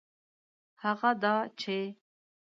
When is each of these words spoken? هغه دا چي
هغه 0.83 1.11
دا 1.21 1.35
چي 1.59 1.77